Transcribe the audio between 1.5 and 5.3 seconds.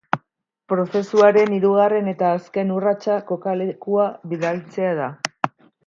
hirugarren eta azken urratsa kokalekua bidaltzea da.